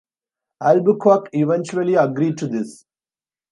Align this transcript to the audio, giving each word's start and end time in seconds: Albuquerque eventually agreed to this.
Albuquerque 0.63 1.29
eventually 1.33 1.93
agreed 1.93 2.35
to 2.39 2.47
this. 2.47 2.85